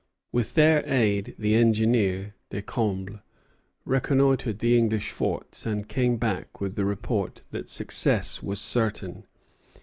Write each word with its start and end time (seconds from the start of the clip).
With 0.31 0.55
their 0.55 0.83
aid 0.89 1.35
the 1.37 1.53
engineer, 1.53 2.33
Descombles, 2.49 3.19
reconnoitred 3.85 4.57
the 4.57 4.75
English 4.75 5.11
forts, 5.11 5.63
and 5.67 5.87
came 5.87 6.17
back 6.17 6.59
with 6.59 6.75
the 6.75 6.85
report 6.85 7.43
that 7.51 7.69
success 7.69 8.41
was 8.41 8.59
certain. 8.59 9.27